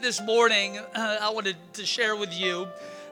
[0.00, 2.66] this morning, uh, I wanted to share with you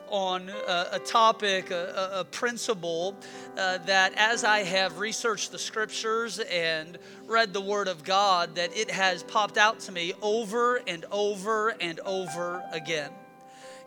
[0.09, 3.15] on a, a topic, a, a principle
[3.59, 8.75] uh, that as I have researched the scriptures and read the Word of God, that
[8.75, 13.11] it has popped out to me over and over and over again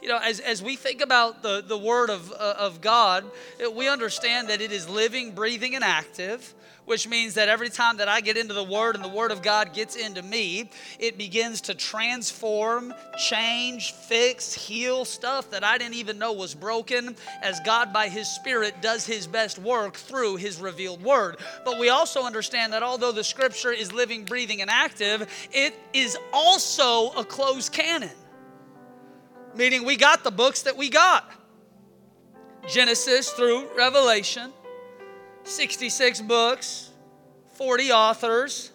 [0.02, 3.26] you know, as, as we think about the, the Word of, uh, of God,
[3.76, 6.54] we understand that it is living, breathing, and active
[6.86, 9.42] which means that every time that I get into the Word and the Word of
[9.42, 15.96] God gets into me, it begins to transform, change, fix, heal stuff that I didn't
[15.96, 20.60] even know was broken as God, by His Spirit, does His best work through His
[20.60, 21.38] revealed Word.
[21.64, 26.18] But we also understand that although the Scripture is living, breathing, and active, it is
[26.34, 28.10] also a closed canon,
[29.56, 31.30] meaning we got the books that we got
[32.68, 34.54] Genesis through Revelation.
[35.44, 36.92] 66 books,
[37.54, 38.72] 40 authors,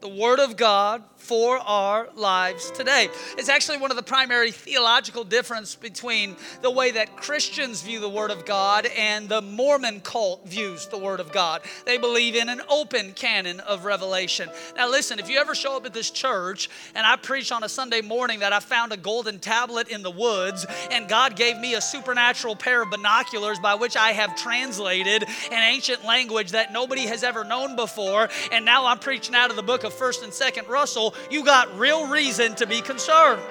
[0.00, 3.08] the Word of God, for our lives today.
[3.38, 8.08] It's actually one of the primary theological difference between the way that Christians view the
[8.08, 11.62] Word of God and the Mormon cult views the Word of God.
[11.86, 14.50] They believe in an open canon of revelation.
[14.76, 17.68] Now, listen, if you ever show up at this church and I preach on a
[17.68, 21.74] Sunday morning that I found a golden tablet in the woods and God gave me
[21.74, 27.02] a supernatural pair of binoculars by which I have translated an ancient language that nobody
[27.02, 30.32] has ever known before, and now I'm preaching out of the book of 1st and
[30.32, 33.42] 2nd Russell, you got real reason to be concerned.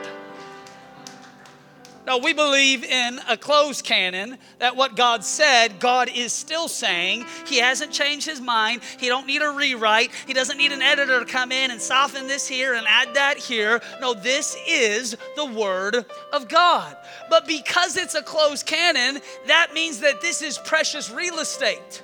[2.08, 7.26] No, we believe in a closed canon that what God said, God is still saying.
[7.46, 8.82] He hasn't changed his mind.
[9.00, 10.12] He don't need a rewrite.
[10.26, 13.38] He doesn't need an editor to come in and soften this here and add that
[13.38, 13.82] here.
[14.02, 16.98] No, this is the word of God.
[17.30, 22.02] But because it's a closed canon, that means that this is precious real estate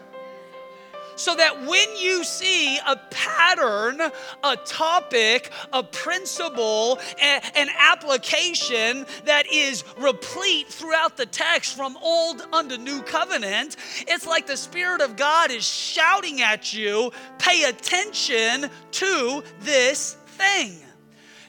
[1.17, 3.99] so that when you see a pattern,
[4.43, 12.77] a topic, a principle, an application that is replete throughout the text from old unto
[12.77, 13.75] new covenant,
[14.07, 20.77] it's like the Spirit of God is shouting at you pay attention to this thing.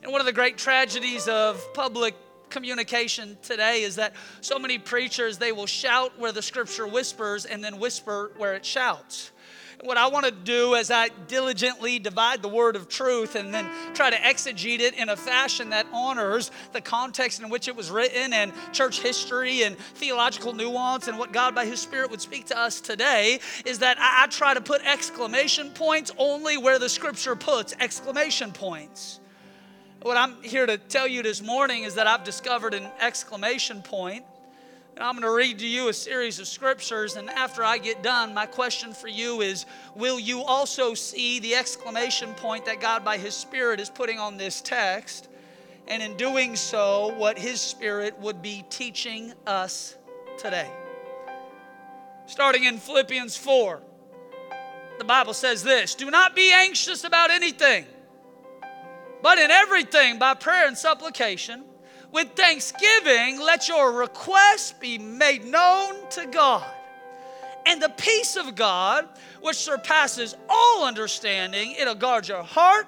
[0.02, 2.14] And one of the great tragedies of public
[2.48, 7.62] communication today is that so many preachers they will shout where the scripture whispers and
[7.62, 9.32] then whisper where it shouts
[9.82, 13.68] what I want to do as I diligently divide the word of truth and then
[13.94, 17.90] try to exegete it in a fashion that honors the context in which it was
[17.90, 22.46] written and church history and theological nuance and what God by His Spirit would speak
[22.46, 26.88] to us today is that I, I try to put exclamation points only where the
[26.88, 29.20] scripture puts exclamation points.
[30.02, 34.24] What I'm here to tell you this morning is that I've discovered an exclamation point
[34.98, 37.14] and I'm going to read to you a series of scriptures.
[37.14, 39.64] And after I get done, my question for you is
[39.94, 44.38] Will you also see the exclamation point that God, by His Spirit, is putting on
[44.38, 45.28] this text?
[45.86, 49.96] And in doing so, what His Spirit would be teaching us
[50.36, 50.68] today.
[52.26, 53.80] Starting in Philippians 4,
[54.98, 57.86] the Bible says this Do not be anxious about anything,
[59.22, 61.62] but in everything, by prayer and supplication
[62.12, 66.68] with thanksgiving, let your requests be made known to God.
[67.66, 69.06] And the peace of God,
[69.42, 72.86] which surpasses all understanding, it'll guard your heart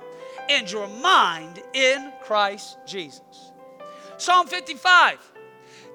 [0.48, 3.52] and your mind in Christ Jesus.
[4.16, 5.18] Psalm 55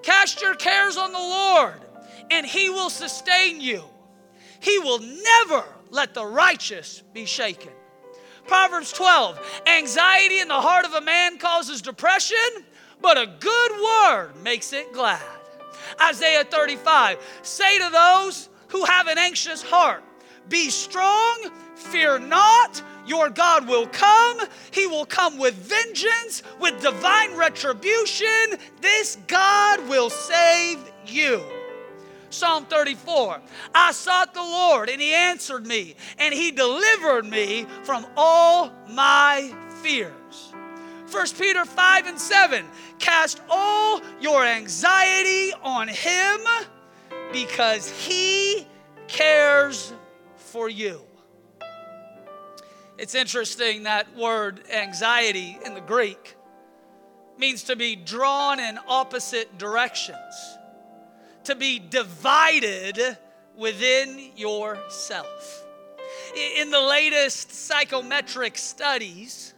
[0.04, 1.82] Cast your cares on the Lord,
[2.30, 3.84] and he will sustain you.
[4.60, 7.72] He will never let the righteous be shaken.
[8.48, 12.38] Proverbs 12 Anxiety in the heart of a man causes depression
[13.02, 15.22] but a good word makes it glad.
[16.02, 20.04] Isaiah 35 Say to those who have an anxious heart,
[20.50, 22.82] Be strong, fear not.
[23.06, 24.40] Your God will come.
[24.72, 28.58] He will come with vengeance, with divine retribution.
[28.82, 31.44] This God will save you.
[32.32, 33.40] Psalm 34
[33.74, 39.54] I sought the Lord, and He answered me, and He delivered me from all my
[39.84, 40.55] fears.
[41.12, 42.66] 1 Peter 5 and 7
[43.00, 46.40] Cast all your anxiety on Him
[47.32, 48.68] because He
[49.08, 49.94] cares
[50.36, 51.02] for you.
[52.98, 56.36] It's interesting that word anxiety in the Greek
[57.38, 60.58] means to be drawn in opposite directions,
[61.44, 63.18] to be divided
[63.58, 65.66] within yourself.
[66.58, 69.55] In the latest psychometric studies,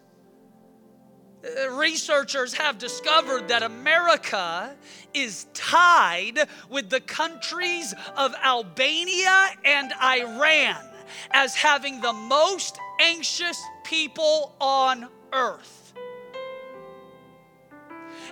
[1.71, 4.75] researchers have discovered that America
[5.13, 10.83] is tied with the countries of Albania and Iran
[11.31, 15.93] as having the most anxious people on earth.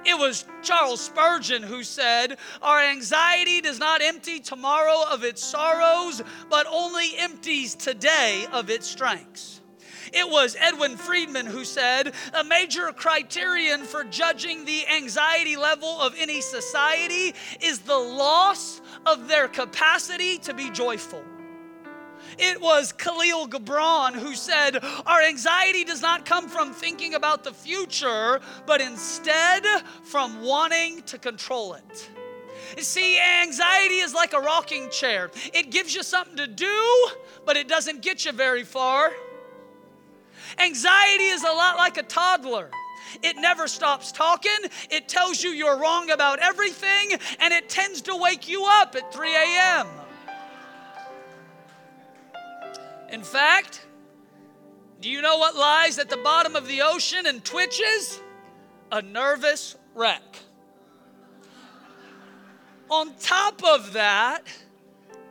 [0.05, 6.21] It was Charles Spurgeon who said, Our anxiety does not empty tomorrow of its sorrows,
[6.49, 9.61] but only empties today of its strengths.
[10.13, 16.15] It was Edwin Friedman who said, A major criterion for judging the anxiety level of
[16.17, 21.23] any society is the loss of their capacity to be joyful.
[22.37, 27.53] It was Khalil Gibran who said, Our anxiety does not come from thinking about the
[27.53, 29.63] future, but instead
[30.03, 32.09] from wanting to control it.
[32.77, 35.29] You see, anxiety is like a rocking chair.
[35.53, 37.07] It gives you something to do,
[37.45, 39.11] but it doesn't get you very far.
[40.59, 42.69] Anxiety is a lot like a toddler.
[43.21, 44.51] It never stops talking.
[44.89, 49.13] It tells you you're wrong about everything, and it tends to wake you up at
[49.13, 49.87] 3 a.m.
[53.09, 53.85] In fact,
[55.01, 58.19] do you know what lies at the bottom of the ocean and twitches?
[58.91, 60.39] A nervous wreck.
[62.89, 64.43] On top of that,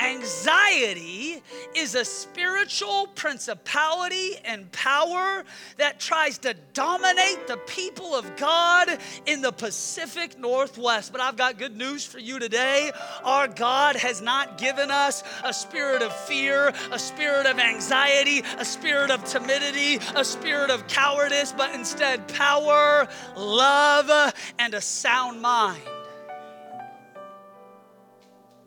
[0.01, 1.43] Anxiety
[1.75, 5.45] is a spiritual principality and power
[5.77, 11.13] that tries to dominate the people of God in the Pacific Northwest.
[11.13, 12.91] But I've got good news for you today.
[13.23, 18.65] Our God has not given us a spirit of fear, a spirit of anxiety, a
[18.65, 25.83] spirit of timidity, a spirit of cowardice, but instead power, love, and a sound mind.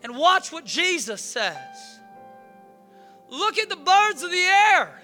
[0.04, 2.00] And watch what Jesus says.
[3.30, 5.02] Look at the birds of the air.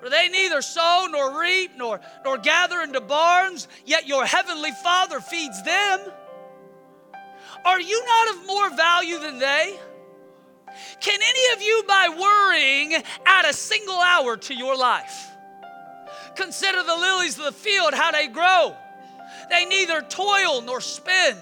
[0.00, 5.20] For they neither sow nor reap nor, nor gather into barns, yet your heavenly Father
[5.20, 6.00] feeds them.
[7.64, 9.78] Are you not of more value than they?
[11.00, 15.28] Can any of you, by worrying, add a single hour to your life?
[16.34, 18.74] Consider the lilies of the field, how they grow.
[19.50, 21.36] They neither toil nor spin.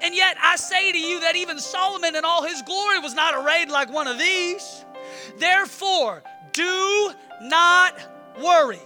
[0.00, 3.34] And yet I say to you that even Solomon in all his glory was not
[3.34, 4.84] arrayed like one of these.
[5.38, 6.22] Therefore,
[6.52, 7.98] do not
[8.42, 8.80] worry,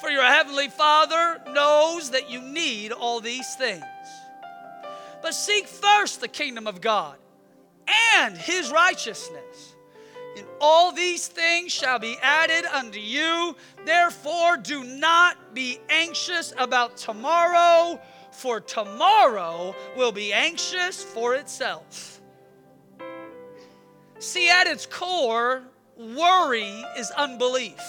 [0.00, 3.84] for your heavenly Father knows that you need all these things.
[5.22, 7.16] But seek first the kingdom of God
[8.14, 9.74] and his righteousness.
[10.36, 13.56] And all these things shall be added unto you.
[13.86, 17.98] Therefore, do not be anxious about tomorrow
[18.36, 22.20] for tomorrow will be anxious for itself.
[24.18, 25.62] See, at its core,
[25.96, 27.80] worry is unbelief.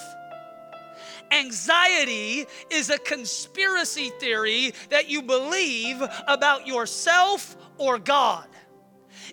[1.32, 8.48] Anxiety is a conspiracy theory that you believe about yourself or God.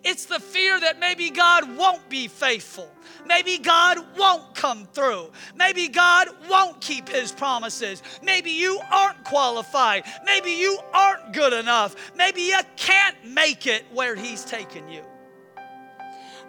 [0.02, 2.90] It's the fear that maybe God won't be faithful.
[3.26, 5.30] Maybe God won't come through.
[5.56, 8.02] Maybe God won't keep his promises.
[8.22, 10.04] Maybe you aren't qualified.
[10.24, 11.94] Maybe you aren't good enough.
[12.16, 15.02] Maybe you can't make it where he's taken you.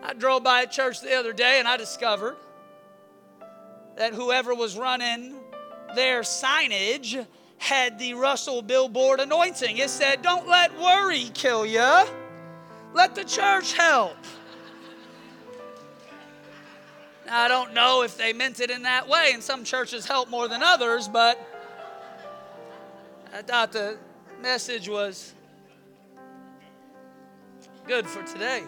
[0.03, 2.37] I drove by a church the other day and I discovered
[3.97, 5.35] that whoever was running
[5.95, 7.25] their signage
[7.57, 9.77] had the Russell billboard anointing.
[9.77, 12.05] It said, Don't let worry kill you.
[12.95, 14.15] Let the church help.
[17.25, 20.29] Now, I don't know if they meant it in that way, and some churches help
[20.29, 21.37] more than others, but
[23.33, 23.97] I thought the
[24.41, 25.33] message was
[27.85, 28.63] good for today.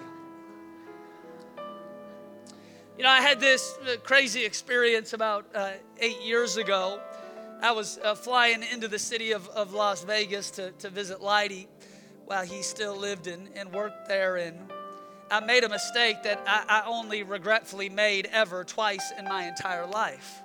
[2.98, 7.00] You know, I had this crazy experience about uh, eight years ago.
[7.62, 11.70] I was uh, flying into the city of, of Las Vegas to, to visit Leidy
[12.28, 14.36] while he still lived and, and worked there.
[14.36, 14.70] And
[15.32, 19.88] I made a mistake that I, I only regretfully made ever twice in my entire
[19.88, 20.42] life.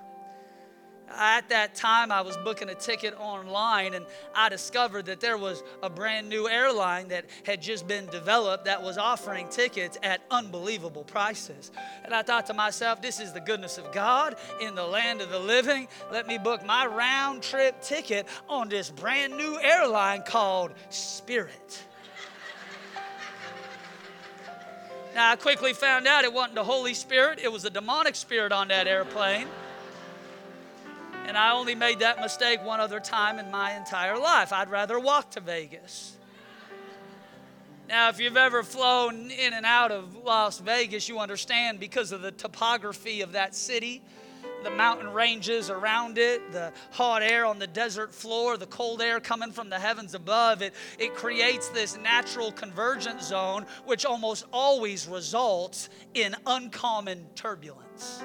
[1.15, 4.05] At that time, I was booking a ticket online, and
[4.35, 8.81] I discovered that there was a brand new airline that had just been developed that
[8.81, 11.71] was offering tickets at unbelievable prices.
[12.03, 15.29] And I thought to myself, this is the goodness of God in the land of
[15.29, 15.87] the living.
[16.11, 21.83] Let me book my round trip ticket on this brand new airline called Spirit.
[25.15, 28.51] Now, I quickly found out it wasn't the Holy Spirit, it was a demonic spirit
[28.51, 29.47] on that airplane.
[31.25, 34.51] And I only made that mistake one other time in my entire life.
[34.53, 36.17] I'd rather walk to Vegas.
[37.89, 42.21] Now, if you've ever flown in and out of Las Vegas, you understand because of
[42.21, 44.01] the topography of that city,
[44.63, 49.19] the mountain ranges around it, the hot air on the desert floor, the cold air
[49.19, 55.07] coming from the heavens above, it, it creates this natural convergence zone, which almost always
[55.07, 58.23] results in uncommon turbulence.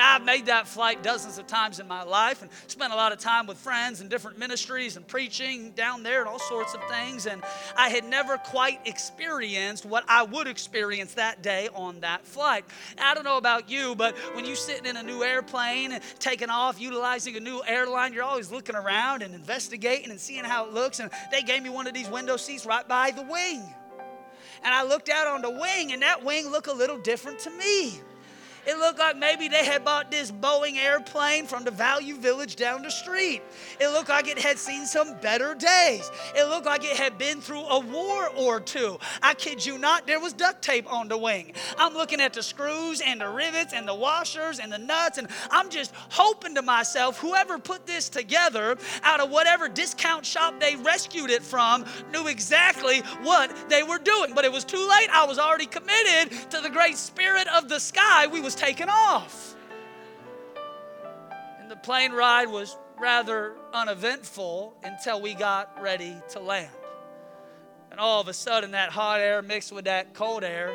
[0.00, 3.18] I've made that flight dozens of times in my life and spent a lot of
[3.18, 7.26] time with friends and different ministries and preaching down there and all sorts of things.
[7.26, 7.42] And
[7.76, 12.64] I had never quite experienced what I would experience that day on that flight.
[12.98, 16.50] I don't know about you, but when you're sitting in a new airplane and taking
[16.50, 20.72] off, utilizing a new airline, you're always looking around and investigating and seeing how it
[20.72, 21.00] looks.
[21.00, 23.62] And they gave me one of these window seats right by the wing.
[24.62, 27.50] And I looked out on the wing, and that wing looked a little different to
[27.50, 28.00] me.
[28.66, 32.82] It looked like maybe they had bought this Boeing airplane from the Value Village down
[32.82, 33.42] the street.
[33.80, 36.10] It looked like it had seen some better days.
[36.34, 38.98] It looked like it had been through a war or two.
[39.22, 41.52] I kid you not, there was duct tape on the wing.
[41.78, 45.28] I'm looking at the screws and the rivets and the washers and the nuts, and
[45.50, 50.76] I'm just hoping to myself, whoever put this together out of whatever discount shop they
[50.76, 54.32] rescued it from knew exactly what they were doing.
[54.34, 55.08] But it was too late.
[55.12, 58.26] I was already committed to the great spirit of the sky.
[58.26, 59.54] We was taken off.
[61.60, 66.70] And the plane ride was rather uneventful until we got ready to land.
[67.90, 70.72] And all of a sudden, that hot air mixed with that cold air,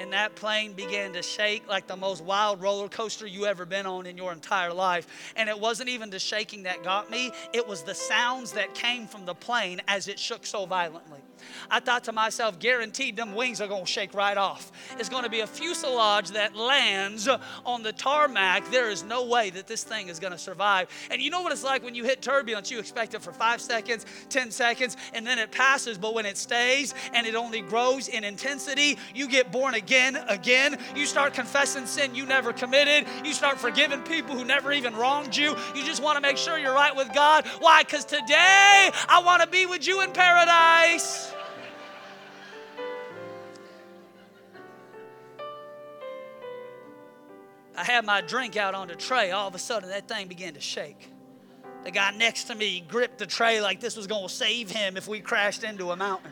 [0.00, 3.86] and that plane began to shake like the most wild roller coaster you ever been
[3.86, 5.06] on in your entire life.
[5.36, 9.06] And it wasn't even the shaking that got me, it was the sounds that came
[9.06, 11.20] from the plane as it shook so violently.
[11.70, 14.72] I thought to myself, guaranteed them wings are going to shake right off.
[14.98, 17.28] It's going to be a fuselage that lands
[17.64, 18.70] on the tarmac.
[18.70, 20.88] There is no way that this thing is going to survive.
[21.10, 22.70] And you know what it's like when you hit turbulence?
[22.70, 25.98] You expect it for five seconds, 10 seconds, and then it passes.
[25.98, 30.78] But when it stays and it only grows in intensity, you get born again, again.
[30.94, 33.06] You start confessing sin you never committed.
[33.24, 35.56] You start forgiving people who never even wronged you.
[35.74, 37.46] You just want to make sure you're right with God.
[37.60, 37.82] Why?
[37.82, 41.31] Because today I want to be with you in paradise.
[47.82, 49.32] I had my drink out on the tray.
[49.32, 51.10] All of a sudden, that thing began to shake.
[51.82, 54.96] The guy next to me gripped the tray like this was going to save him
[54.96, 56.30] if we crashed into a mountain.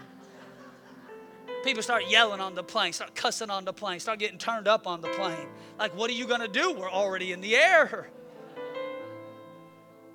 [1.65, 4.87] People start yelling on the plane, start cussing on the plane, start getting turned up
[4.87, 5.49] on the plane.
[5.77, 6.73] Like, what are you going to do?
[6.73, 8.11] We're already in the air.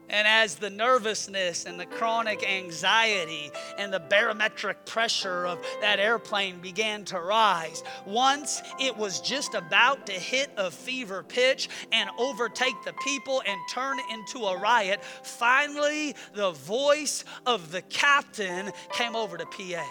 [0.10, 6.60] And as the nervousness and the chronic anxiety and the barometric pressure of that airplane
[6.60, 12.76] began to rise, once it was just about to hit a fever pitch and overtake
[12.86, 19.38] the people and turn into a riot, finally the voice of the captain came over
[19.38, 19.86] to PA.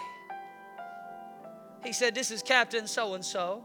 [1.83, 3.63] He said, This is Captain so and so.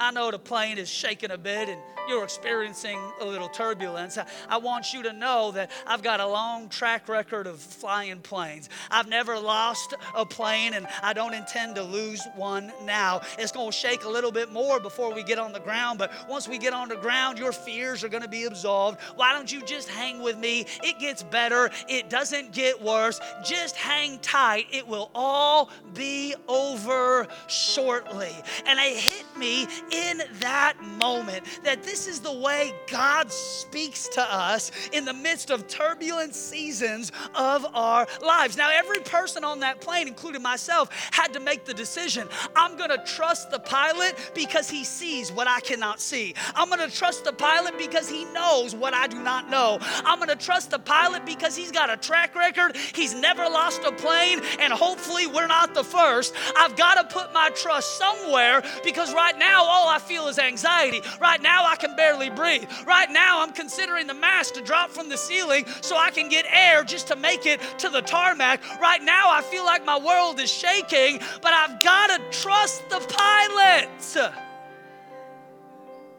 [0.00, 1.78] I know the plane is shaking a bit and
[2.08, 6.68] you're experiencing a little turbulence, I want you to know that I've got a long
[6.68, 8.68] track record of flying planes.
[8.90, 13.20] I've never lost a plane and I don't intend to lose one now.
[13.38, 16.10] It's going to shake a little bit more before we get on the ground, but
[16.28, 19.00] once we get on the ground, your fears are going to be absolved.
[19.14, 20.66] Why don't you just hang with me?
[20.82, 23.20] It gets better, it doesn't get worse.
[23.44, 24.66] Just hang tight.
[24.72, 28.34] It will all be over shortly.
[28.66, 34.22] And it hit me in that moment that this is the way God speaks to
[34.22, 38.56] us in the midst of turbulent seasons of our lives.
[38.56, 42.90] Now, every person on that plane, including myself, had to make the decision I'm going
[42.90, 46.34] to trust the pilot because he sees what I cannot see.
[46.54, 49.78] I'm going to trust the pilot because he knows what I do not know.
[50.04, 52.76] I'm going to trust the pilot because he's got a track record.
[52.94, 56.34] He's never lost a plane, and hopefully, we're not the first.
[56.56, 61.00] I've got to put my trust somewhere because right now, all I feel is anxiety.
[61.20, 62.68] Right now, I can barely breathe.
[62.86, 66.46] Right now, I'm considering the mask to drop from the ceiling so I can get
[66.50, 68.62] air just to make it to the tarmac.
[68.80, 73.00] Right now, I feel like my world is shaking, but I've got to trust the
[73.00, 73.88] pilot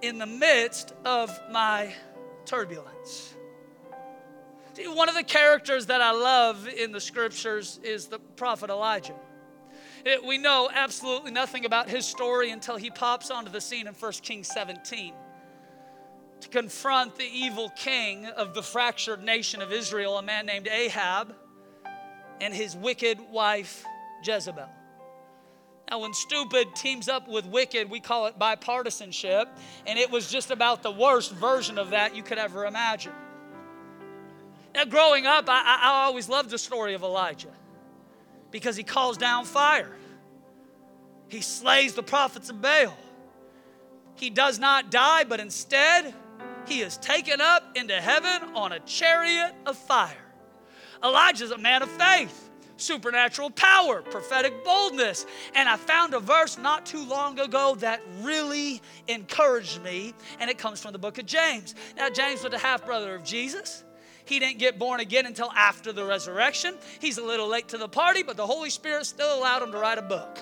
[0.01, 1.93] in the midst of my
[2.45, 3.35] turbulence.
[4.73, 9.15] See, one of the characters that I love in the scriptures is the prophet Elijah.
[10.03, 13.93] It, we know absolutely nothing about his story until he pops onto the scene in
[13.93, 15.13] 1 Kings 17
[16.41, 21.35] to confront the evil king of the fractured nation of Israel, a man named Ahab,
[22.39, 23.85] and his wicked wife
[24.23, 24.67] Jezebel.
[25.89, 29.47] Now, when stupid teams up with wicked, we call it bipartisanship,
[29.85, 33.13] and it was just about the worst version of that you could ever imagine.
[34.73, 37.51] Now, growing up, I, I always loved the story of Elijah
[38.51, 39.91] because he calls down fire.
[41.29, 42.97] He slays the prophets of Baal.
[44.15, 46.13] He does not die, but instead,
[46.67, 50.15] he is taken up into heaven on a chariot of fire.
[51.03, 52.49] Elijah's a man of faith.
[52.81, 55.25] supernatural power, prophetic boldness.
[55.55, 60.57] And I found a verse not too long ago that really encouraged me, and it
[60.57, 61.75] comes from the book of James.
[61.95, 63.83] Now, James was the half brother of Jesus.
[64.31, 66.75] He didn't get born again until after the resurrection.
[67.01, 69.77] He's a little late to the party, but the Holy Spirit still allowed him to
[69.77, 70.39] write a book.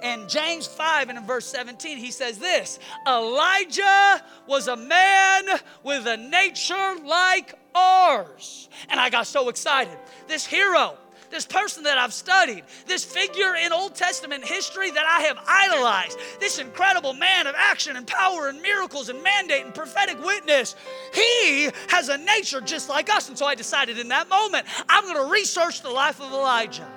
[0.00, 5.44] And James 5 and in verse 17, he says this Elijah was a man
[5.82, 8.68] with a nature like ours.
[8.88, 9.98] And I got so excited.
[10.28, 10.96] This hero,
[11.32, 16.18] this person that I've studied, this figure in Old Testament history that I have idolized,
[16.38, 20.76] this incredible man of action and power and miracles and mandate and prophetic witness,
[21.12, 23.28] he has a nature just like us.
[23.28, 26.88] And so I decided in that moment, I'm going to research the life of Elijah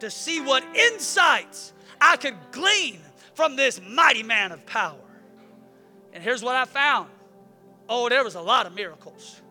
[0.00, 3.00] to see what insights I could glean
[3.34, 4.96] from this mighty man of power.
[6.12, 7.08] And here's what I found
[7.92, 9.42] oh, there was a lot of miracles.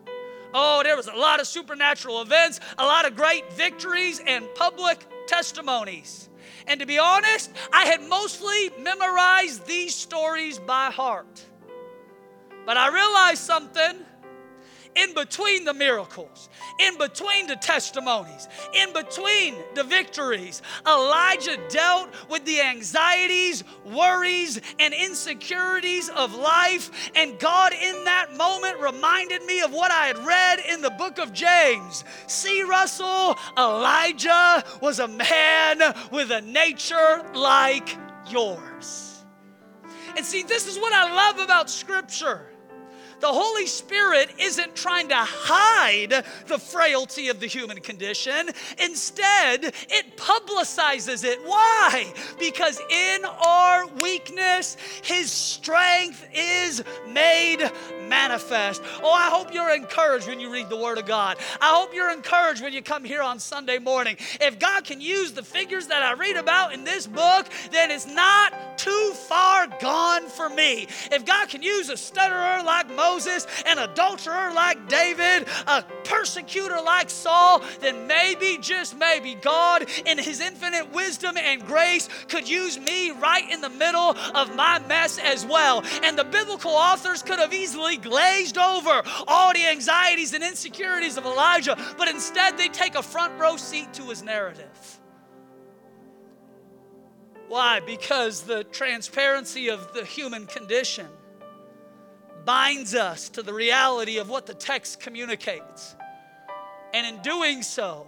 [0.52, 5.06] Oh, there was a lot of supernatural events, a lot of great victories and public
[5.26, 6.28] testimonies.
[6.66, 11.44] And to be honest, I had mostly memorized these stories by heart.
[12.66, 14.04] But I realized something
[14.96, 16.48] in between the miracles,
[16.80, 24.92] in between the testimonies, in between the victories, Elijah dealt with the anxieties, worries, and
[24.92, 27.10] insecurities of life.
[27.14, 31.18] And God, in that moment, reminded me of what I had read in the book
[31.18, 32.04] of James.
[32.26, 37.96] See, Russell, Elijah was a man with a nature like
[38.28, 39.24] yours.
[40.16, 42.49] And see, this is what I love about Scripture
[43.20, 48.50] the Holy Spirit isn't trying to hide the frailty of the human condition.
[48.82, 51.38] Instead, it publicizes it.
[51.44, 52.12] Why?
[52.38, 57.70] Because in our weakness, His strength is made
[58.10, 58.82] manifest.
[59.02, 61.38] Oh, I hope you're encouraged when you read the Word of God.
[61.60, 64.16] I hope you're encouraged when you come here on Sunday morning.
[64.40, 68.06] If God can use the figures that I read about in this book, then it's
[68.06, 70.88] not too far gone for me.
[71.12, 77.08] If God can use a stutterer like Moses, an adulterer like David, a persecutor like
[77.10, 83.12] Saul, then maybe, just maybe, God, in His infinite wisdom and grace, could use me
[83.12, 85.84] right in the middle of my mess as well.
[86.02, 91.24] And the biblical authors could have easily glazed over all the anxieties and insecurities of
[91.24, 95.00] Elijah, but instead they take a front row seat to his narrative.
[97.48, 97.80] Why?
[97.80, 101.08] Because the transparency of the human condition
[102.44, 105.96] binds us to the reality of what the text communicates.
[106.94, 108.06] And in doing so,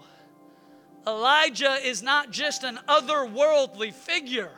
[1.06, 4.52] Elijah is not just an otherworldly figure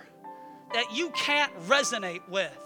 [0.73, 2.64] that you can't resonate with.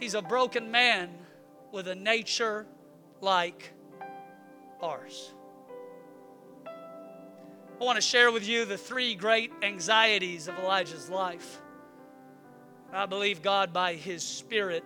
[0.00, 1.10] He's a broken man
[1.72, 2.66] with a nature
[3.20, 3.72] like
[4.80, 5.32] ours.
[6.66, 11.60] I want to share with you the three great anxieties of Elijah's life.
[12.92, 14.84] I believe God, by His Spirit,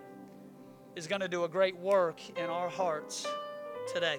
[0.97, 3.27] is going to do a great work in our hearts
[3.93, 4.19] today.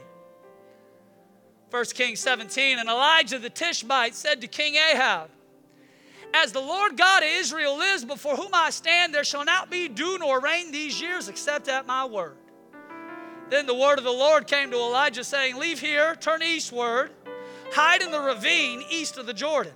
[1.69, 5.29] 1 Kings 17 And Elijah the Tishbite said to King Ahab,
[6.33, 9.87] As the Lord God of Israel lives, before whom I stand, there shall not be
[9.87, 12.37] dew nor rain these years except at my word.
[13.49, 17.11] Then the word of the Lord came to Elijah, saying, Leave here, turn eastward,
[17.71, 19.73] hide in the ravine east of the Jordan.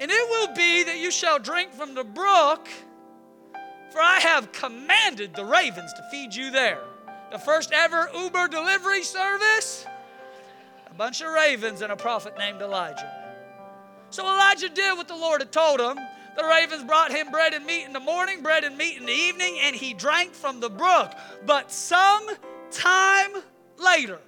[0.00, 2.68] And it will be that you shall drink from the brook
[3.92, 6.82] for I have commanded the ravens to feed you there.
[7.30, 9.86] The first ever Uber delivery service,
[10.90, 13.21] a bunch of ravens and a prophet named Elijah.
[14.12, 15.98] So Elijah did what the Lord had told him.
[16.36, 19.12] The ravens brought him bread and meat in the morning, bread and meat in the
[19.12, 21.12] evening, and he drank from the brook.
[21.46, 22.28] But some
[22.70, 23.30] time
[23.78, 24.18] later,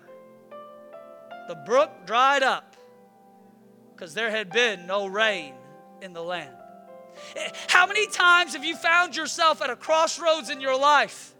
[1.48, 2.76] the brook dried up
[3.94, 5.54] because there had been no rain
[6.00, 6.56] in the land.
[7.36, 11.33] Eh, how many times have you found yourself at a crossroads in your life?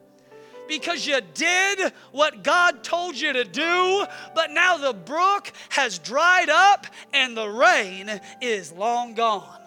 [0.69, 6.49] Because you did what God told you to do, but now the brook has dried
[6.49, 9.61] up and the rain is long gone.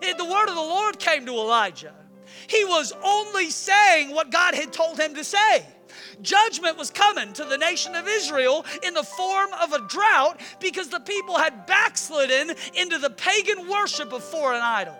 [0.00, 1.94] the word of the Lord came to Elijah.
[2.46, 5.66] He was only saying what God had told him to say.
[6.22, 10.88] Judgment was coming to the nation of Israel in the form of a drought because
[10.88, 14.96] the people had backslidden into the pagan worship of foreign idols.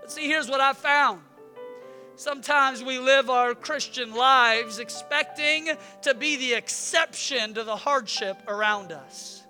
[0.00, 1.20] But see, here's what I found.
[2.18, 5.68] Sometimes we live our Christian lives expecting
[6.02, 9.44] to be the exception to the hardship around us.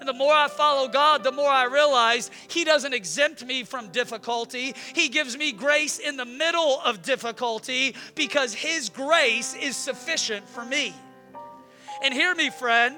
[0.00, 3.90] And the more I follow God, the more I realize He doesn't exempt me from
[3.90, 4.74] difficulty.
[4.96, 10.64] He gives me grace in the middle of difficulty because His grace is sufficient for
[10.64, 10.92] me.
[12.02, 12.96] And hear me, friend,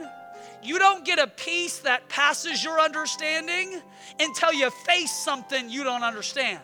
[0.62, 3.82] You don't get a peace that passes your understanding
[4.18, 6.60] until you face something you don't understand.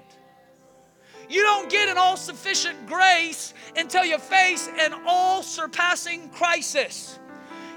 [1.29, 7.19] You don't get an all sufficient grace until you face an all surpassing crisis.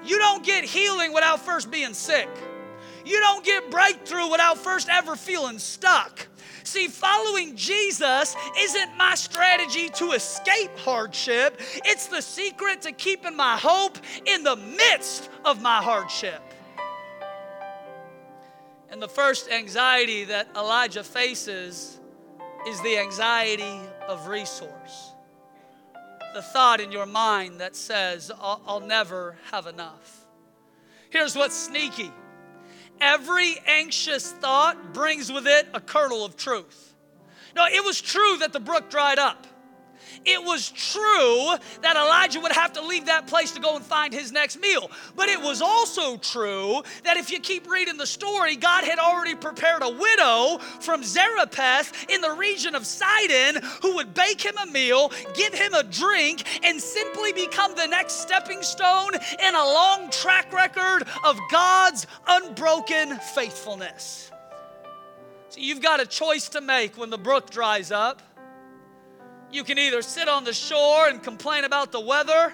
[0.06, 2.30] You don't get healing without first being sick.
[3.06, 6.28] You don't get breakthrough without first ever feeling stuck.
[6.64, 13.58] See, following Jesus isn't my strategy to escape hardship, it's the secret to keeping my
[13.58, 16.42] hope in the midst of my hardship.
[18.92, 21.99] And the first anxiety that Elijah faces
[22.68, 25.14] is the anxiety of resource.
[26.34, 30.26] The thought in your mind that says, I'll, I'll never have enough.
[31.10, 32.12] Here's what's sneaky
[33.02, 36.94] every anxious thought brings with it a kernel of truth.
[37.56, 39.48] No, it was true that the brook dried up.
[40.26, 44.14] It was true that Elijah would have to leave that place to go and find
[44.14, 44.90] his next meal.
[45.16, 49.36] But it was also true that if you keep reading the story, God had already
[49.36, 54.66] prepared a widow from Zarephath in the region of Sidon who would bake him a
[54.66, 60.10] meal, give him a drink, and simply become the next stepping stone in a long
[60.12, 64.32] track record of God's unbroken faithfulness.
[65.50, 68.22] So you've got a choice to make when the brook dries up.
[69.52, 72.54] You can either sit on the shore and complain about the weather,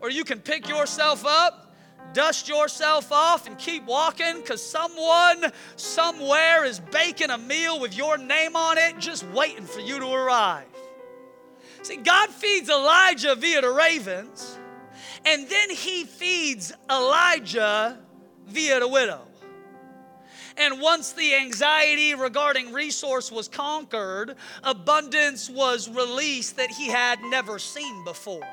[0.00, 1.74] or you can pick yourself up,
[2.12, 8.18] dust yourself off, and keep walking because someone somewhere is baking a meal with your
[8.18, 10.66] name on it, just waiting for you to arrive.
[11.82, 14.58] See, God feeds Elijah via the ravens,
[15.24, 17.98] and then he feeds Elijah
[18.46, 19.29] via the widow.
[20.56, 27.58] And once the anxiety regarding resource was conquered, abundance was released that he had never
[27.58, 28.46] seen before.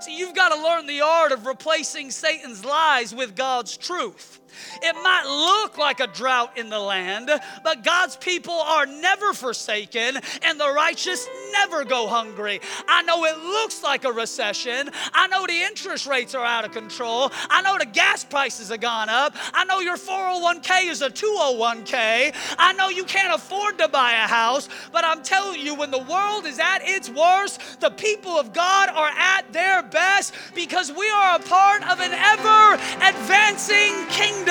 [0.00, 4.40] See, you've got to learn the art of replacing Satan's lies with God's truth.
[4.82, 7.30] It might look like a drought in the land,
[7.62, 12.60] but God's people are never forsaken and the righteous never go hungry.
[12.86, 14.90] I know it looks like a recession.
[15.12, 17.30] I know the interest rates are out of control.
[17.50, 19.34] I know the gas prices have gone up.
[19.52, 22.34] I know your 401k is a 201k.
[22.58, 25.98] I know you can't afford to buy a house, but I'm telling you, when the
[25.98, 31.08] world is at its worst, the people of God are at their best because we
[31.10, 34.47] are a part of an ever advancing kingdom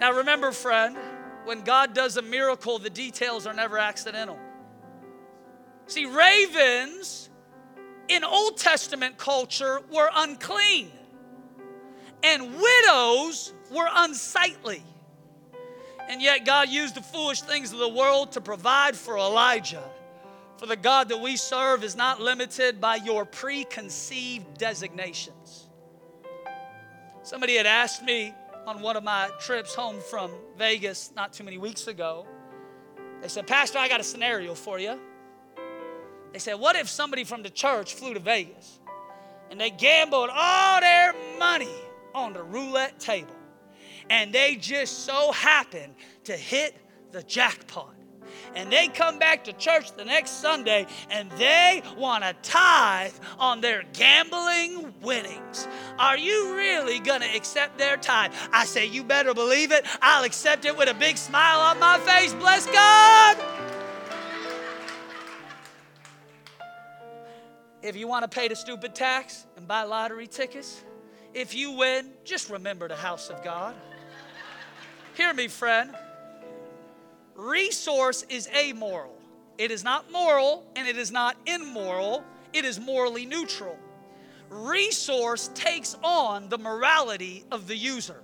[0.00, 0.96] Now, remember, friend,
[1.44, 4.38] when God does a miracle, the details are never accidental.
[5.86, 7.28] See, ravens
[8.08, 10.90] in Old Testament culture were unclean,
[12.22, 14.82] and widows were unsightly.
[16.08, 19.84] And yet, God used the foolish things of the world to provide for Elijah.
[20.56, 25.63] For the God that we serve is not limited by your preconceived designations.
[27.24, 28.34] Somebody had asked me
[28.66, 32.26] on one of my trips home from Vegas not too many weeks ago.
[33.22, 35.00] They said, Pastor, I got a scenario for you.
[36.34, 38.78] They said, What if somebody from the church flew to Vegas
[39.50, 41.74] and they gambled all their money
[42.14, 43.34] on the roulette table
[44.10, 46.76] and they just so happened to hit
[47.10, 47.93] the jackpot?
[48.54, 53.60] And they come back to church the next Sunday and they want to tithe on
[53.60, 55.68] their gambling winnings.
[55.98, 58.32] Are you really going to accept their tithe?
[58.52, 59.86] I say, You better believe it.
[60.00, 62.34] I'll accept it with a big smile on my face.
[62.34, 63.38] Bless God.
[67.82, 70.82] If you want to pay the stupid tax and buy lottery tickets,
[71.34, 73.74] if you win, just remember the house of God.
[75.14, 75.94] Hear me, friend.
[77.34, 79.16] Resource is amoral.
[79.58, 82.24] It is not moral and it is not immoral.
[82.52, 83.76] It is morally neutral.
[84.50, 88.22] Resource takes on the morality of the user.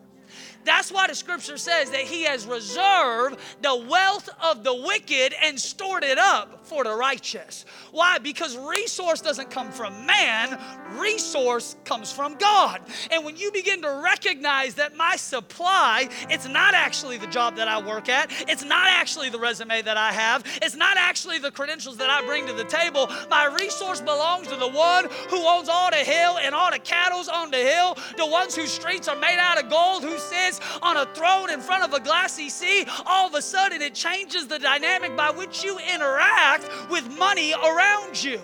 [0.64, 5.58] That's why the scripture says that he has reserved the wealth of the wicked and
[5.58, 7.66] stored it up for the righteous.
[7.90, 8.18] Why?
[8.18, 10.56] Because resource doesn't come from man,
[10.96, 12.80] resource comes from God.
[13.10, 17.66] And when you begin to recognize that my supply, it's not actually the job that
[17.66, 21.50] I work at, it's not actually the resume that I have, it's not actually the
[21.50, 23.08] credentials that I bring to the table.
[23.28, 27.28] My resource belongs to the one who owns all the hill and all the cattle's
[27.28, 30.96] on the hill, the ones whose streets are made out of gold, who sits on
[30.96, 32.84] a throne in front of a glassy sea.
[33.06, 36.59] All of a sudden, it changes the dynamic by which you interact
[36.90, 38.40] with money around you.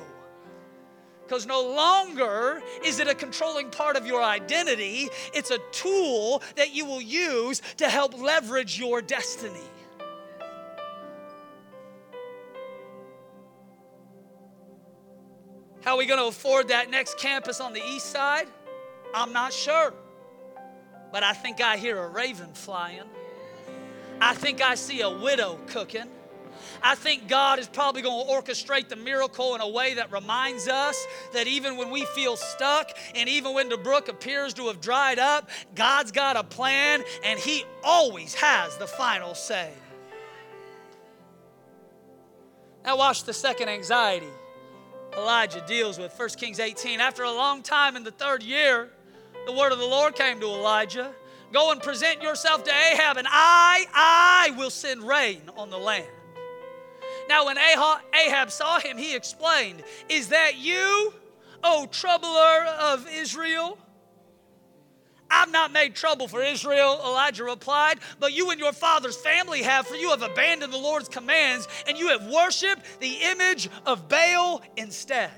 [1.27, 6.73] Because no longer is it a controlling part of your identity, it's a tool that
[6.73, 9.59] you will use to help leverage your destiny.
[15.83, 18.49] How are we going to afford that next campus on the east side?
[19.15, 19.95] I'm not sure.
[21.13, 23.05] But I think I hear a raven flying.
[24.21, 26.09] I think I see a widow cooking.
[26.83, 30.69] I think God is probably going to orchestrate the miracle in a way that reminds
[30.69, 34.81] us that even when we feel stuck and even when the brook appears to have
[34.81, 39.73] dried up, God's got a plan and He always has the final say.
[42.85, 44.29] Now, watch the second anxiety
[45.17, 47.01] Elijah deals with 1 Kings 18.
[47.01, 48.91] After a long time in the third year,
[49.47, 51.13] the word of the Lord came to Elijah
[51.53, 56.07] Go and present yourself to Ahab, and I, I will send rain on the land.
[57.29, 61.13] Now, when Ahab saw him, he explained, Is that you,
[61.65, 63.79] O troubler of Israel?
[65.31, 69.87] I've not made trouble for Israel, Elijah replied, but you and your father's family have,
[69.87, 74.63] for you have abandoned the Lord's commands and you have worshiped the image of Baal
[74.77, 75.33] instead.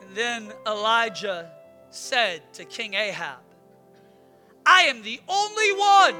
[0.00, 1.50] And then Elijah
[1.90, 3.40] said to King Ahab,
[4.64, 6.16] I am the only one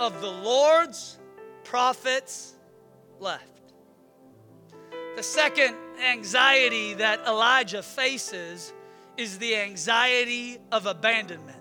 [0.00, 1.18] of the Lord's
[1.64, 2.54] prophets
[3.20, 3.74] left.
[5.16, 8.72] The second anxiety that Elijah faces
[9.16, 11.58] is the anxiety of abandonment.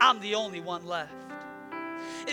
[0.00, 1.14] I'm the only one left.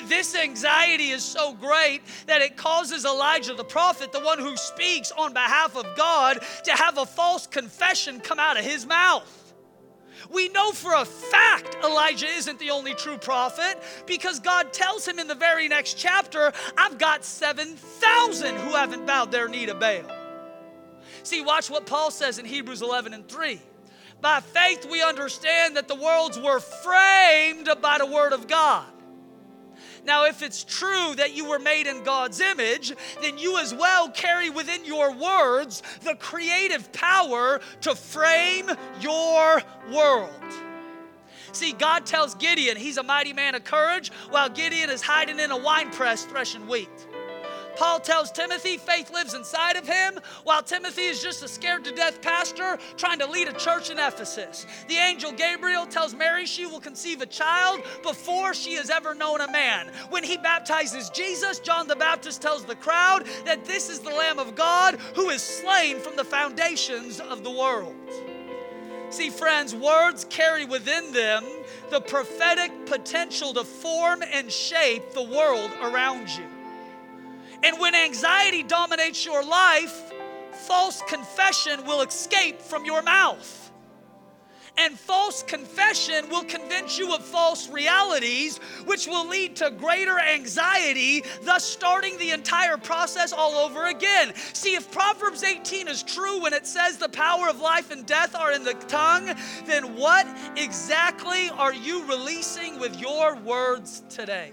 [0.08, 5.12] This anxiety is so great that it causes Elijah the prophet, the one who speaks
[5.12, 9.45] on behalf of God, to have a false confession come out of his mouth.
[10.32, 15.20] We know for a fact Elijah isn't the only true prophet because God tells him
[15.20, 20.04] in the very next chapter, I've got 7,000 who haven't bowed their knee to Baal.
[21.24, 23.62] See, watch what Paul says in Hebrews 11 and 3.
[24.22, 28.86] By faith, we understand that the worlds were framed by the Word of God.
[30.06, 34.10] Now, if it's true that you were made in God's image, then you as well
[34.10, 38.70] carry within your words the creative power to frame
[39.02, 40.32] your world.
[41.52, 45.52] See, God tells Gideon he's a mighty man of courage while Gideon is hiding in
[45.52, 46.90] a wine press threshing wheat.
[47.76, 51.92] Paul tells Timothy faith lives inside of him, while Timothy is just a scared to
[51.92, 54.66] death pastor trying to lead a church in Ephesus.
[54.88, 59.42] The angel Gabriel tells Mary she will conceive a child before she has ever known
[59.42, 59.92] a man.
[60.10, 64.40] When he baptizes Jesus, John the Baptist tells the crowd that this is the Lamb
[64.40, 67.96] of God who is slain from the foundations of the world.
[69.10, 71.44] See, friends, words carry within them
[71.90, 76.55] the prophetic potential to form and shape the world around you.
[77.66, 80.14] And when anxiety dominates your life,
[80.52, 83.72] false confession will escape from your mouth.
[84.78, 91.24] And false confession will convince you of false realities, which will lead to greater anxiety,
[91.42, 94.36] thus starting the entire process all over again.
[94.54, 98.36] See, if Proverbs 18 is true when it says the power of life and death
[98.36, 99.34] are in the tongue,
[99.66, 104.52] then what exactly are you releasing with your words today?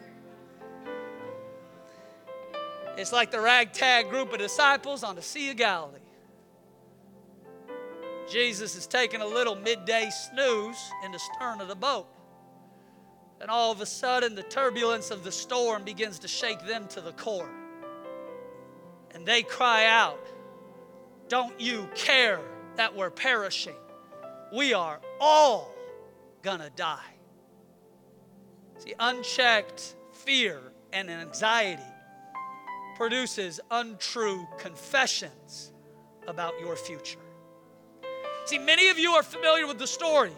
[2.96, 5.98] It's like the ragtag group of disciples on the Sea of Galilee.
[8.31, 12.07] Jesus is taking a little midday snooze in the stern of the boat.
[13.40, 17.00] And all of a sudden, the turbulence of the storm begins to shake them to
[17.00, 17.50] the core.
[19.12, 20.24] And they cry out,
[21.28, 22.40] Don't you care
[22.76, 23.74] that we're perishing?
[24.52, 25.74] We are all
[26.42, 27.00] gonna die.
[28.78, 30.61] See, unchecked fear
[30.92, 31.83] and anxiety
[32.96, 35.72] produces untrue confessions
[36.26, 37.18] about your future.
[38.44, 40.33] See, many of you are familiar with the story.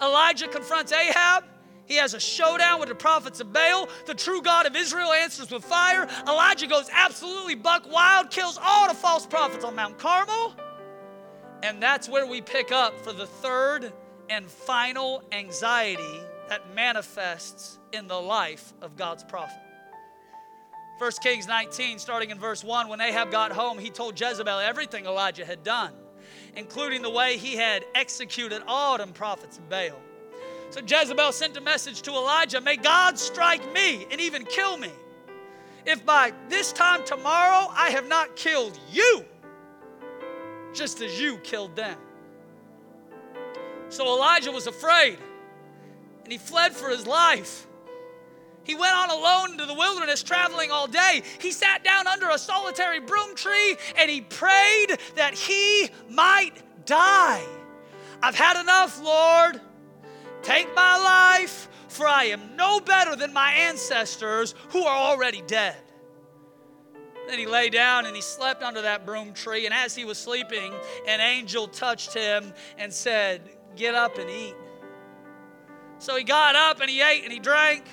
[0.00, 1.44] Elijah confronts Ahab.
[1.86, 3.88] He has a showdown with the prophets of Baal.
[4.06, 6.06] The true God of Israel answers with fire.
[6.28, 10.54] Elijah goes absolutely buck wild, kills all the false prophets on Mount Carmel.
[11.62, 13.92] And that's where we pick up for the third
[14.28, 19.58] and final anxiety that manifests in the life of God's prophet.
[21.00, 25.06] 1 Kings 19, starting in verse 1, when Ahab got home, he told Jezebel everything
[25.06, 25.94] Elijah had done,
[26.56, 29.98] including the way he had executed all them prophets of Baal.
[30.68, 34.90] So Jezebel sent a message to Elijah May God strike me and even kill me,
[35.86, 39.24] if by this time tomorrow I have not killed you,
[40.74, 41.96] just as you killed them.
[43.88, 45.16] So Elijah was afraid
[46.24, 47.66] and he fled for his life.
[48.64, 51.22] He went on alone into the wilderness, traveling all day.
[51.40, 57.44] He sat down under a solitary broom tree and he prayed that he might die.
[58.22, 59.60] I've had enough, Lord.
[60.42, 65.76] Take my life, for I am no better than my ancestors who are already dead.
[67.28, 69.64] Then he lay down and he slept under that broom tree.
[69.64, 70.72] And as he was sleeping,
[71.06, 73.42] an angel touched him and said,
[73.76, 74.54] get up and eat.
[75.98, 77.84] So he got up and he ate and he drank.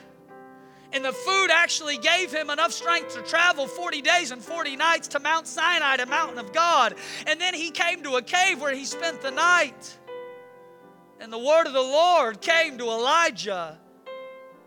[0.97, 5.07] And the food actually gave him enough strength to travel 40 days and 40 nights
[5.09, 6.95] to Mount Sinai, the mountain of God.
[7.27, 9.95] And then he came to a cave where he spent the night.
[11.19, 13.77] And the word of the Lord came to Elijah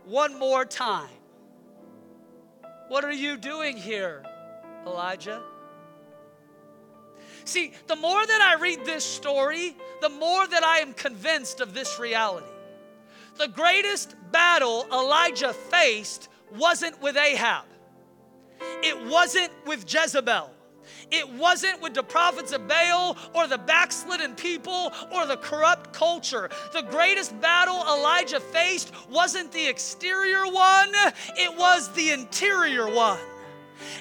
[0.05, 1.11] one more time.
[2.87, 4.23] What are you doing here,
[4.87, 5.43] Elijah?
[7.45, 11.75] See, the more that I read this story, the more that I am convinced of
[11.75, 12.47] this reality.
[13.40, 17.64] The greatest battle Elijah faced wasn't with Ahab,
[18.83, 20.50] it wasn't with Jezebel.
[21.11, 26.50] It wasn't with the prophets of Baal or the backslidden people or the corrupt culture.
[26.72, 30.92] The greatest battle Elijah faced wasn't the exterior one,
[31.38, 33.18] it was the interior one.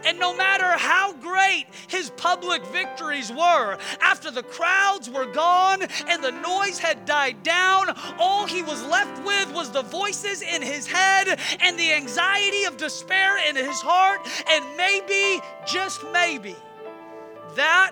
[0.06, 6.24] And no matter how great his public victories were, after the crowds were gone and
[6.24, 10.88] the noise had died down, all he was left with was the voices in his
[10.88, 14.28] head and the anxiety of despair in his heart.
[14.50, 16.56] And maybe, just maybe,
[17.56, 17.92] that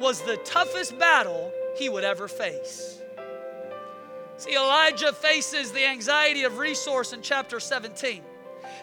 [0.00, 3.00] was the toughest battle he would ever face.
[4.38, 8.22] See, Elijah faces the anxiety of resource in chapter 17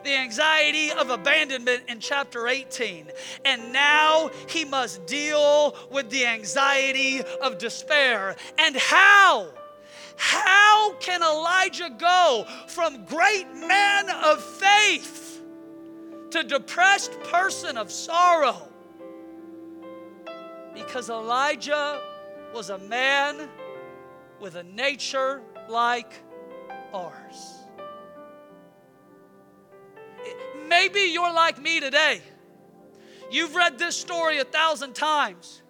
[0.03, 3.11] the anxiety of abandonment in chapter 18.
[3.45, 8.35] And now he must deal with the anxiety of despair.
[8.57, 9.49] And how?
[10.15, 15.41] How can Elijah go from great man of faith
[16.31, 18.69] to depressed person of sorrow?
[20.73, 22.01] Because Elijah
[22.53, 23.49] was a man
[24.39, 26.13] with a nature like
[26.93, 27.62] ours.
[30.67, 32.21] Maybe you're like me today.
[33.31, 35.63] You've read this story a thousand times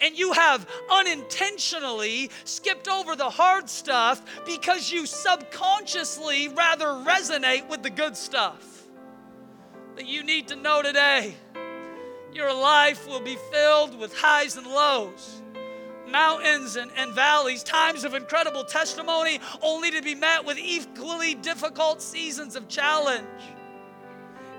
[0.00, 7.82] and you have unintentionally skipped over the hard stuff because you subconsciously rather resonate with
[7.82, 8.82] the good stuff.
[9.94, 11.34] But you need to know today
[12.32, 15.42] your life will be filled with highs and lows,
[16.08, 22.00] mountains and, and valleys, times of incredible testimony, only to be met with equally difficult
[22.00, 23.26] seasons of challenge.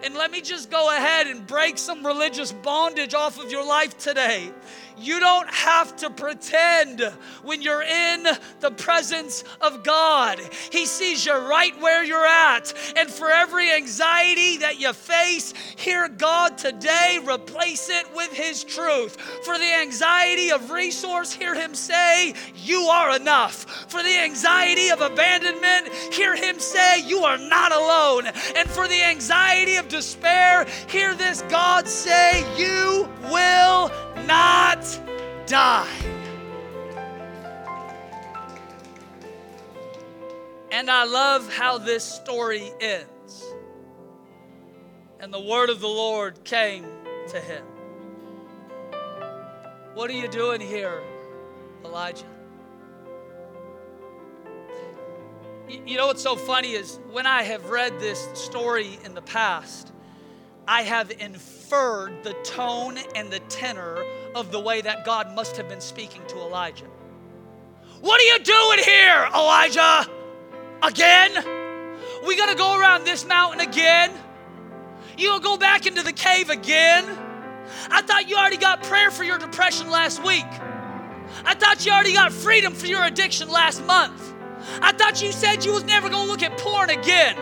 [0.03, 3.97] And let me just go ahead and break some religious bondage off of your life
[3.97, 4.51] today.
[4.97, 7.01] You don't have to pretend
[7.43, 8.27] when you're in
[8.59, 10.39] the presence of God.
[10.71, 12.73] He sees you right where you're at.
[12.95, 19.19] And for every anxiety that you face, hear God today replace it with His truth.
[19.43, 23.89] For the anxiety of resource, hear Him say, You are enough.
[23.89, 28.27] For the anxiety of abandonment, hear Him say, You are not alone.
[28.55, 33.91] And for the anxiety of despair, hear this God say, You will
[34.25, 34.81] not
[35.45, 35.87] die.
[40.71, 43.45] And I love how this story ends.
[45.19, 46.85] And the word of the Lord came
[47.29, 47.63] to him.
[49.93, 51.03] What are you doing here,
[51.85, 52.32] Elijah?
[55.69, 59.91] You know what's so funny is when I have read this story in the past,
[60.67, 64.03] I have inferred the tone and the tenor
[64.35, 66.87] of the way that God must have been speaking to Elijah.
[68.01, 70.05] What are you doing here, Elijah?
[70.81, 71.31] Again?
[72.27, 74.11] We gonna go around this mountain again?
[75.17, 77.05] You gonna go back into the cave again?
[77.89, 80.45] I thought you already got prayer for your depression last week.
[81.45, 84.32] I thought you already got freedom for your addiction last month.
[84.81, 87.35] I thought you said you was never gonna look at porn again.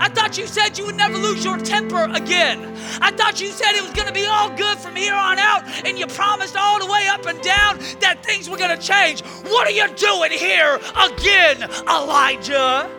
[0.00, 2.76] I thought you said you would never lose your temper again.
[3.00, 5.64] I thought you said it was going to be all good from here on out,
[5.84, 9.22] and you promised all the way up and down that things were going to change.
[9.22, 12.90] What are you doing here again, Elijah?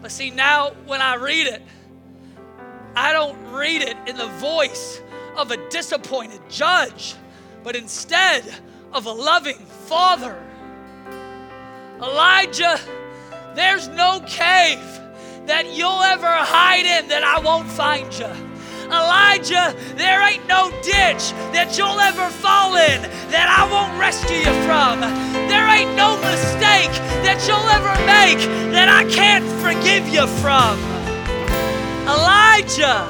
[0.00, 1.62] But see, now when I read it,
[2.94, 5.00] I don't read it in the voice
[5.36, 7.14] of a disappointed judge,
[7.62, 8.44] but instead
[8.92, 10.47] of a loving father.
[12.02, 12.78] Elijah
[13.58, 14.78] there's no cave
[15.46, 18.30] that you'll ever hide in that I won't find you.
[18.86, 23.02] Elijah, there ain't no ditch that you'll ever fall in
[23.34, 25.00] that I won't rescue you from.
[25.50, 26.94] There ain't no mistake
[27.26, 28.38] that you'll ever make
[28.72, 30.78] that I can't forgive you from.
[32.06, 33.06] Elijah,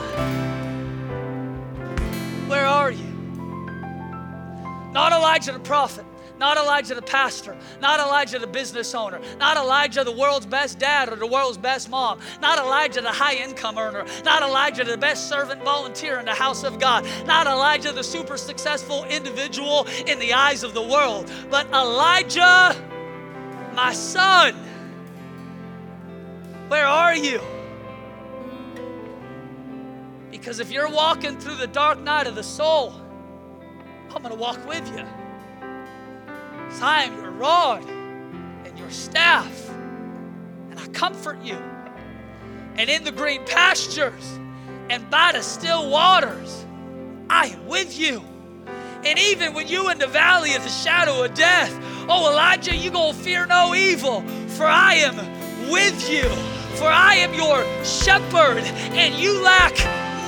[2.48, 3.04] where are you?
[4.92, 6.06] Not Elijah the prophet,
[6.38, 11.12] Not Elijah the pastor, not Elijah the business owner, not Elijah the world's best dad
[11.12, 15.28] or the world's best mom, not Elijah the high income earner, not Elijah the best
[15.28, 20.32] servant volunteer in the house of God, not Elijah the super successful individual in the
[20.32, 22.76] eyes of the world, but Elijah,
[23.74, 24.54] my son.
[26.68, 27.40] Where are you?
[30.30, 32.94] Because if you're walking through the dark night of the soul,
[34.14, 35.04] I'm going to walk with you.
[36.68, 39.70] Because I am your rod and your staff,
[40.70, 41.56] and I comfort you.
[42.76, 44.38] And in the green pastures
[44.90, 46.66] and by the still waters,
[47.30, 48.22] I am with you.
[49.02, 51.74] And even when you in the valley of the shadow of death,
[52.06, 55.16] oh Elijah, you gonna fear no evil, for I am
[55.70, 56.28] with you.
[56.76, 58.62] For I am your shepherd,
[58.92, 59.72] and you lack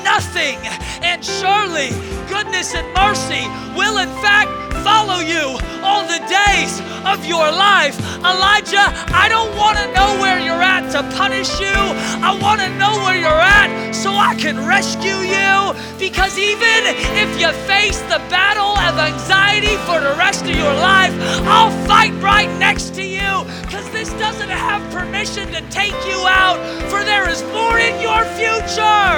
[0.03, 0.57] nothing.
[1.03, 1.91] And surely
[2.29, 7.99] goodness and mercy will, in fact, follow you all the days of your life.
[8.21, 11.81] Elijah, I don't want to know where you're at to punish you.
[12.21, 15.75] I want to know where you're at so I can rescue you.
[15.99, 16.81] Because even
[17.17, 21.15] if you face the battle of anxiety for the rest of your life,
[21.49, 23.45] I'll fight right next to you.
[23.63, 26.59] Because this doesn't have permission to take you out.
[26.91, 29.17] For there is more in your future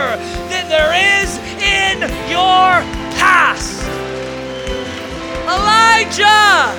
[0.51, 2.01] than there is in
[2.31, 2.83] your
[3.19, 3.83] past.
[5.53, 6.73] Elijah!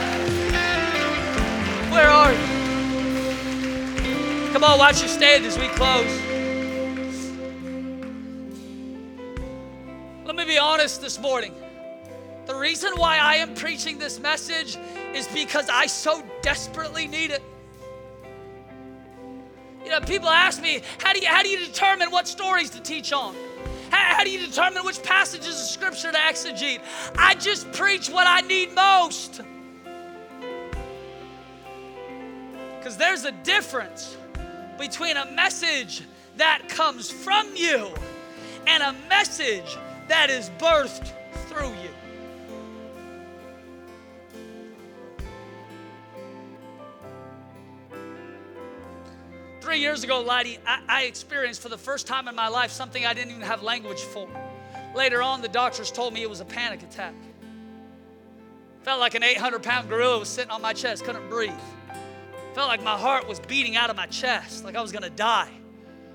[1.91, 2.39] Where are you?
[4.51, 6.21] Come on, watch your stand as we close.
[10.25, 11.53] Let me be honest this morning.
[12.47, 14.77] The reason why I am preaching this message
[15.13, 17.43] is because I so desperately need it.
[19.83, 22.81] You know, people ask me, how do you, how do you determine what stories to
[22.81, 23.35] teach on?
[23.93, 26.81] How, how do you determine which passages of scripture to exegete?
[27.15, 29.41] I just preach what I need most.
[32.79, 34.17] Because there's a difference
[34.79, 36.01] between a message
[36.37, 37.91] that comes from you
[38.65, 39.77] and a message
[40.07, 41.11] that is birthed
[41.47, 42.02] through you.
[49.73, 53.07] Three years ago, Lighty, I, I, experienced for the first time in my life something
[53.07, 54.29] I didn't even have language for.
[54.93, 57.15] Later on, the doctors told me it was a panic attack.
[58.83, 61.51] Felt like an 800 pound gorilla was sitting on my chest, couldn't breathe.
[62.53, 65.49] Felt like my heart was beating out of my chest, like I was gonna die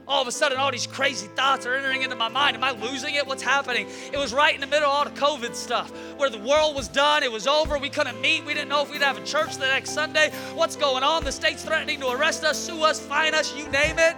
[0.09, 2.57] all of a sudden all these crazy thoughts are entering into my mind.
[2.57, 3.27] Am I losing it?
[3.27, 3.87] What's happening?
[4.11, 6.89] It was right in the middle of all the COVID stuff where the world was
[6.89, 9.57] done, it was over, we couldn't meet, we didn't know if we'd have a church
[9.57, 10.31] the next Sunday.
[10.55, 11.25] What's going on?
[11.25, 14.17] The state's threatening to arrest us, sue us, fine us, you name it.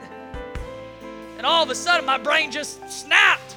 [1.37, 3.57] And all of a sudden my brain just snapped.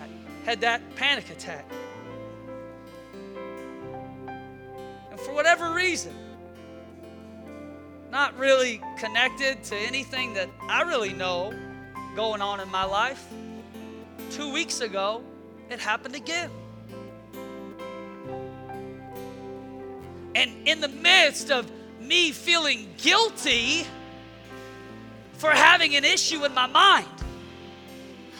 [0.00, 1.64] I had that panic attack.
[5.10, 6.14] And for whatever reason,
[8.10, 11.52] not really connected to anything that I really know
[12.16, 13.26] going on in my life.
[14.30, 15.22] Two weeks ago,
[15.70, 16.50] it happened again.
[20.34, 23.86] And in the midst of me feeling guilty
[25.34, 27.06] for having an issue in my mind,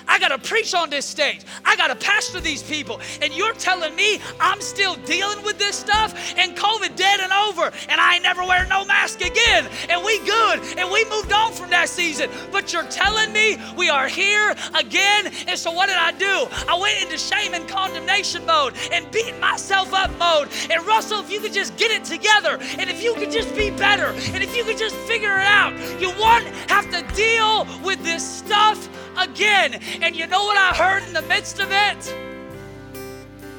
[0.09, 1.43] I got to preach on this stage.
[1.65, 3.01] I got to pastor these people.
[3.23, 7.71] And you're telling me I'm still dealing with this stuff and COVID dead and over
[7.89, 11.53] and I ain't never wear no mask again and we good and we moved on
[11.53, 12.31] from that season.
[12.51, 15.33] But you're telling me we are here again.
[15.47, 16.49] And so what did I do?
[16.69, 20.49] I went into shame and condemnation mode and beating myself up mode.
[20.71, 23.71] And Russell, if you could just get it together and if you could just be
[23.71, 28.03] better and if you could just figure it out, you won't have to deal with
[28.03, 28.89] this stuff
[29.19, 29.81] again.
[30.03, 32.15] And you know what I heard in the midst of it?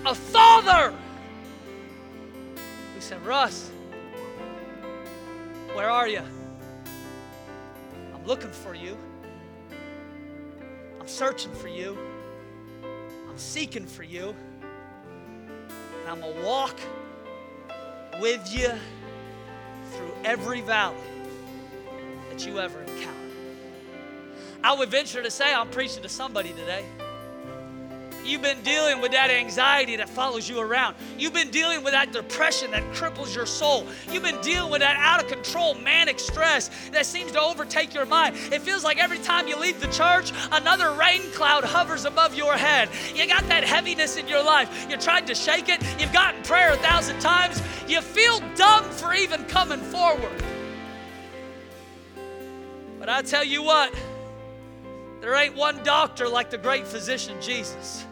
[0.06, 0.94] A father
[2.96, 3.70] He said, Russ,
[5.74, 6.22] where are you?
[8.14, 8.98] I'm looking for you.
[11.00, 11.98] I'm searching for you.
[13.30, 14.36] I'm seeking for you.
[16.02, 16.80] And I'm going to walk
[18.20, 18.72] with you
[19.92, 20.98] through every valley
[22.30, 23.19] that you ever encounter.
[24.64, 26.86] I would venture to say I'm preaching to somebody today.
[28.30, 30.96] You've been dealing with that anxiety that follows you around.
[31.18, 33.88] You've been dealing with that depression that cripples your soul.
[34.12, 38.06] You've been dealing with that out of control manic stress that seems to overtake your
[38.06, 38.36] mind.
[38.52, 42.56] It feels like every time you leave the church, another rain cloud hovers above your
[42.56, 42.90] head.
[43.16, 44.88] You got that heaviness in your life.
[44.90, 47.62] You tried to shake it, you've gotten prayer a thousand times.
[47.88, 50.44] You feel dumb for even coming forward.
[53.00, 53.92] But I tell you what,
[55.22, 58.06] there ain't one doctor like the great physician Jesus.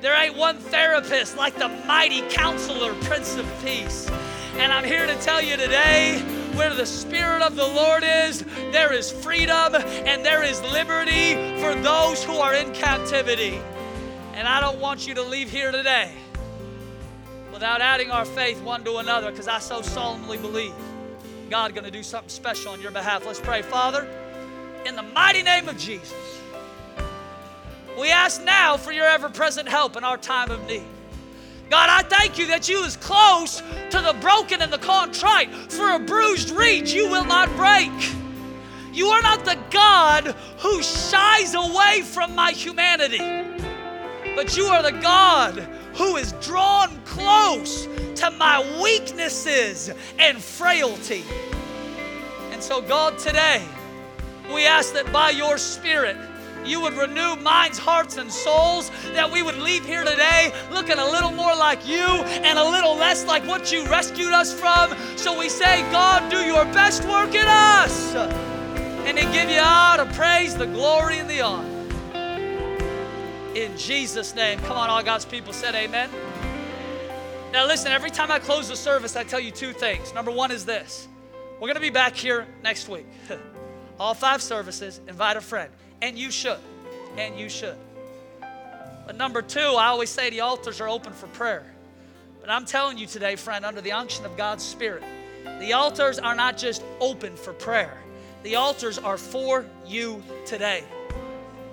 [0.00, 4.08] There ain't one therapist like the mighty counselor, Prince of Peace.
[4.58, 6.20] And I'm here to tell you today
[6.54, 11.74] where the Spirit of the Lord is, there is freedom and there is liberty for
[11.74, 13.60] those who are in captivity.
[14.34, 16.12] And I don't want you to leave here today
[17.52, 20.72] without adding our faith one to another because I so solemnly believe
[21.50, 23.26] God going to do something special on your behalf.
[23.26, 23.62] Let's pray.
[23.62, 24.06] Father,
[24.86, 26.33] in the mighty name of Jesus,
[27.98, 30.84] we ask now for your ever present help in our time of need.
[31.70, 35.50] God, I thank you that you is close to the broken and the contrite.
[35.72, 37.90] For a bruised reed you will not break.
[38.92, 43.18] You are not the God who shies away from my humanity,
[44.36, 45.58] but you are the God
[45.94, 51.24] who is drawn close to my weaknesses and frailty.
[52.52, 53.62] And so, God, today,
[54.52, 56.16] we ask that by your Spirit,
[56.66, 61.04] you would renew minds, hearts, and souls, that we would leave here today looking a
[61.04, 64.94] little more like you and a little less like what you rescued us from.
[65.16, 68.14] So we say, God, do your best work in us.
[68.14, 71.70] And to give you all the praise, the glory, and the honor.
[73.54, 74.58] In Jesus' name.
[74.60, 76.10] Come on, all God's people said amen.
[77.52, 80.12] Now, listen, every time I close the service, I tell you two things.
[80.12, 81.06] Number one is this
[81.60, 83.06] we're going to be back here next week.
[84.00, 85.70] all five services, invite a friend.
[86.04, 86.58] And you should.
[87.16, 87.78] And you should.
[89.06, 91.64] But number two, I always say the altars are open for prayer.
[92.42, 95.02] But I'm telling you today, friend, under the unction of God's Spirit,
[95.60, 97.96] the altars are not just open for prayer,
[98.42, 100.84] the altars are for you today.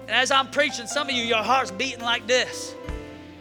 [0.03, 2.73] And as I'm preaching, some of you, your heart's beating like this.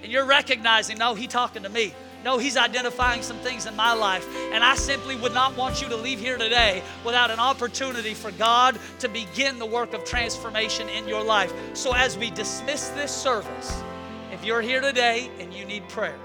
[0.03, 1.95] And you're recognizing, no, He talking to me.
[2.25, 4.27] No, He's identifying some things in my life.
[4.53, 8.31] And I simply would not want you to leave here today without an opportunity for
[8.33, 11.53] God to begin the work of transformation in your life.
[11.75, 13.83] So, as we dismiss this service,
[14.33, 16.19] if you're here today and you need prayer,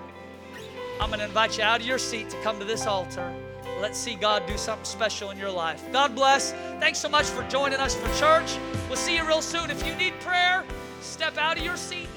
[0.99, 3.33] I'm going to invite you out of your seat to come to this altar.
[3.81, 5.83] Let's see God do something special in your life.
[5.91, 6.53] God bless.
[6.79, 8.57] Thanks so much for joining us for church.
[8.87, 9.69] We'll see you real soon.
[9.69, 10.63] If you need prayer,
[11.01, 12.07] step out of your seat